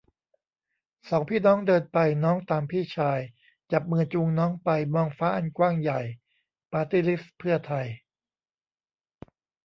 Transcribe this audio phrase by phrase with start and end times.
[1.09, 3.19] สองพี่น้อง เดินไป น้องตามพี่ชาย
[3.71, 6.01] จับมือจูงน้องไป มองฟ้าอันกว้างใหญ่
[6.71, 7.87] ปาร์ตี้ลิสต์เพื่อไทย